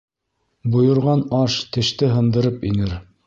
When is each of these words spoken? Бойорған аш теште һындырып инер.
Бойорған 0.75 1.21
аш 1.41 1.59
теште 1.77 2.11
һындырып 2.17 2.69
инер. 2.73 2.97